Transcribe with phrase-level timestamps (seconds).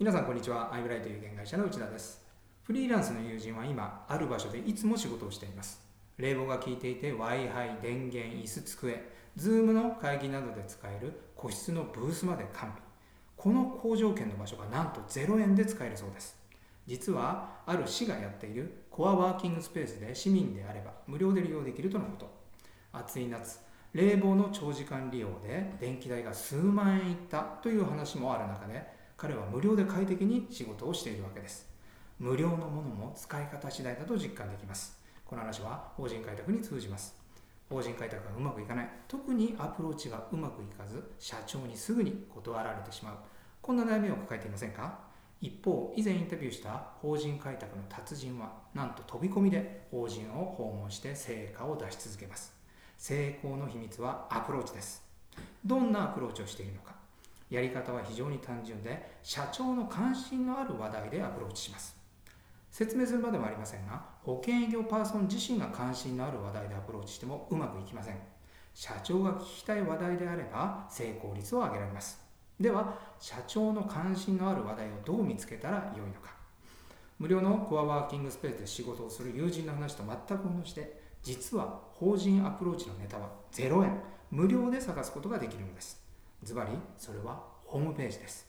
[0.00, 0.72] 皆さんこんにちは。
[0.72, 2.24] アイブライという現会社の内田です。
[2.62, 5.84] フリーランスの友人は今ある場所でいつも仕事をしています。
[6.18, 9.02] 冷房が効いていて Wi-Fi 電源椅子机
[9.36, 12.74] Zoom の会議などで使える個室のブースまで完備。
[13.36, 16.38] この好条件の場所がなんと0円で使えるそうです。
[16.86, 22.32] 実はある市がやっているコアワーキングスペースで市民であれば無料で利用できるとのこと。
[22.92, 23.58] 暑い夏
[23.94, 31.68] 冷房の長時間利用で電気代が数万円いったという話もある中で彼は無料で快適に仕事をしているわけです。
[32.20, 34.96] 無料のものも使い方次第だと実感できます。
[35.24, 37.16] この話は法人開拓に通じます。
[37.68, 38.88] 法人開拓がうまくいかない。
[39.08, 43.14] 特にアプローチがうまくいかず社長にすぐに断られてしまう。
[43.60, 45.00] こんな悩みを抱えていませんか？
[45.40, 52.52] 一方以前インタビューした法人開拓の達人はなんと飛び込みで法人を訪問して成果を出し続けます。
[52.96, 55.02] 成功の秘密はアプローチです。
[55.66, 56.97] どんなアプローチをしているのか？
[57.50, 61.96] やり方は非常に単純で社長の関心のある話題でアプローチします。
[62.70, 68.16] 説明するまでもありませんが保険営業パーソン自身が関心のある話題でアプローチしてもうまくいきません。
[68.74, 72.22] 社長が聞きたい話題であれば成功率を上げられます。
[72.60, 76.36] では社長の関心のある話題をどう見つけたらよいのか。
[77.18, 84.00] 無料のコワーキングスペースで仕事をする友人の話と全く同じで実は法人アプローチのネタは0円。
[84.30, 86.07] 無料で探すことができるのです。
[86.42, 88.46] ズバリそれはホームページです。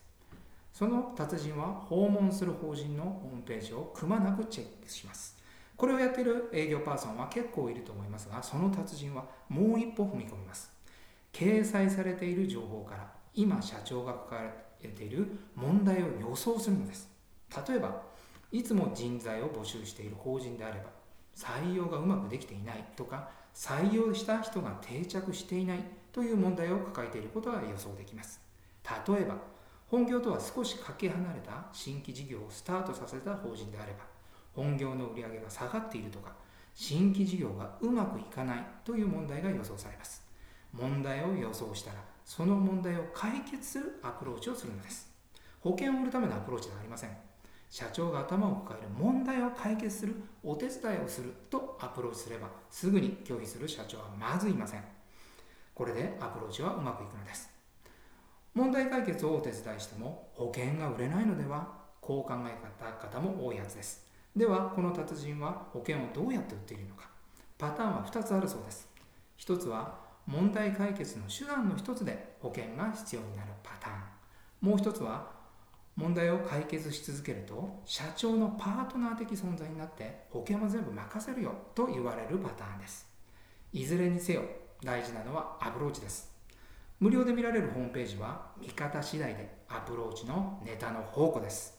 [0.71, 5.37] その達人は訪問する法人のホームページをくまなくチェックします。
[5.75, 10.71] これをやっている営業パーソンは結構いると思いますがその達人はもう一歩踏み込みます。
[11.31, 14.39] 掲載されている情報から今社長が抱
[14.81, 17.09] えている問題を予想するのです。
[17.67, 18.01] 例えば
[18.51, 20.89] いつも人材を募集している法人であれば
[21.39, 25.79] 採用がうまくできていないとか採用した人が定着していない
[26.11, 28.41] という問題を抱えていることが予想できます。
[29.07, 29.37] 例えば
[29.87, 33.99] 本業とは少しかけ離れた新規事業をスタートさせた法人であれば
[34.53, 36.33] 本業の売り上げが下がっているとか
[36.75, 40.27] 新規事業がうまくいかないという問題が予想されます。
[40.73, 45.09] 問題を予想したらその問題を解決するアプローチをするのです。
[45.61, 47.28] 保険を売るためのアプローチではありません。
[47.69, 54.83] 社長が頭を抱える問題を解決するお手伝いをするとアプローチすればすぐに拒否する社長はまずいません。
[55.75, 57.49] これでアプローチはうまくいくのです。
[58.55, 61.69] 問題解決をお手伝いしても保険が売れないのでは
[62.01, 64.03] こう考えた方も多いはずです。
[64.35, 67.07] ではこの達人は保険をどうやって売っているのか。
[67.57, 68.89] パターンは2つあるそうです。
[69.37, 74.69] 1つは問題解決の手段の1つで保険が必要になるパターン。
[74.69, 75.38] もう1つは
[75.95, 83.07] 問題を解決し続けると社長のパートナー的存在になって保険は全部任せるよと言われるパターンです。
[83.73, 84.43] いずれにせよ
[84.83, 86.31] 大事なのはアプローチです。
[86.99, 91.78] 無料で見られるホームページは見方次第でアプローチのネタの宝庫です。